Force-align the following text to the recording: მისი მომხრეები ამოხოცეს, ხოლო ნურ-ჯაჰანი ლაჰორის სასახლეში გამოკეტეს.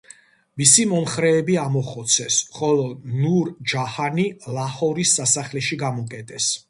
მისი 0.59 0.85
მომხრეები 0.93 1.57
ამოხოცეს, 1.63 2.37
ხოლო 2.55 2.87
ნურ-ჯაჰანი 3.19 4.27
ლაჰორის 4.57 5.13
სასახლეში 5.21 5.79
გამოკეტეს. 5.85 6.51